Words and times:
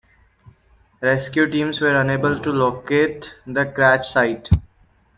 Rescue 0.99 1.47
teams 1.47 1.79
were 1.79 1.93
unable 1.93 2.39
to 2.39 2.51
locate 2.51 3.35
the 3.45 3.65
crash 3.67 4.09
site. 4.09 4.49